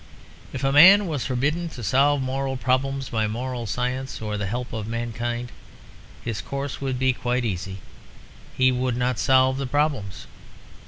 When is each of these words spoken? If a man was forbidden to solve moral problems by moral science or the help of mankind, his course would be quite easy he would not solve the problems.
If 0.51 0.63
a 0.63 0.71
man 0.71 1.05
was 1.05 1.27
forbidden 1.27 1.69
to 1.69 1.83
solve 1.83 2.23
moral 2.23 2.57
problems 2.57 3.09
by 3.09 3.27
moral 3.27 3.67
science 3.67 4.19
or 4.19 4.35
the 4.35 4.47
help 4.47 4.73
of 4.73 4.87
mankind, 4.87 5.51
his 6.23 6.41
course 6.41 6.81
would 6.81 6.97
be 6.97 7.13
quite 7.13 7.45
easy 7.45 7.77
he 8.57 8.71
would 8.71 8.97
not 8.97 9.19
solve 9.19 9.57
the 9.59 9.67
problems. 9.67 10.25